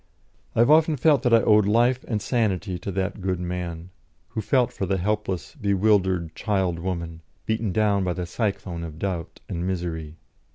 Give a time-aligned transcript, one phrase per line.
[0.55, 3.91] I have often felt that I owed life and sanity to that good man,
[4.29, 9.41] who felt for the helpless, bewildered child woman, beaten down by the cyclone of doubt
[9.47, 10.15] and misery.